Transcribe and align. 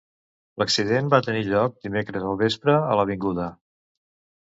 L'accident 0.61 1.11
va 1.15 1.19
tenir 1.27 1.45
lloc 1.51 1.77
dimecres 1.89 2.27
al 2.33 2.43
vespre, 2.43 2.79
a 2.97 3.01
l'Avda. 3.01 3.51